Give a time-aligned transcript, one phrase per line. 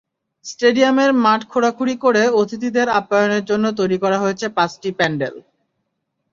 [0.45, 5.35] স্টেডিয়ামের মাঠ খোঁড়াখুঁড়ি করে অতিথিদের আপ্যায়নের জন্য তৈরি করা হয়েছে পাঁচটি প্যান্ডেল।